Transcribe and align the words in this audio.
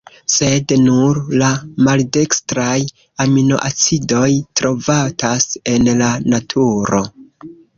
Sed, 0.33 0.71
nur 0.85 1.19
la 1.41 1.49
maldekstraj 1.87 2.77
aminoacidoj 3.27 4.25
trovatas 4.61 5.47
en 5.75 5.93
la 6.03 6.11
naturo. 6.35 7.05